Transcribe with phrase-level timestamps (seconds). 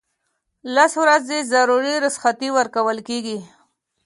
[0.75, 3.37] لس ورځې ضروري رخصتۍ ورکول کیږي.